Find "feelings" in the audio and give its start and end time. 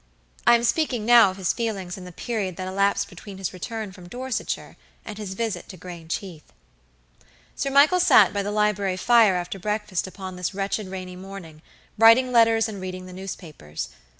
1.53-1.95